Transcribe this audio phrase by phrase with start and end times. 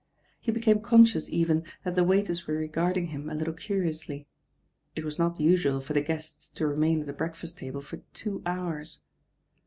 [0.39, 3.37] He became conscious even that the waiters were regarding him a 80 THE RAIN OIRL
[3.37, 4.27] little curiously.
[4.95, 8.41] It was not usual for the guesta to remain at the breakfast table for two
[8.43, 9.03] hours.